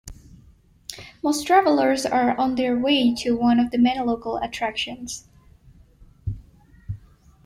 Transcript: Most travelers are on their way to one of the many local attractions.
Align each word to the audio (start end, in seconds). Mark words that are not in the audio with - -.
Most 1.21 1.45
travelers 1.45 2.07
are 2.07 2.35
on 2.35 2.55
their 2.55 2.75
way 2.75 3.13
to 3.19 3.37
one 3.37 3.59
of 3.59 3.69
the 3.69 3.77
many 3.77 3.99
local 3.99 4.37
attractions. 4.37 5.27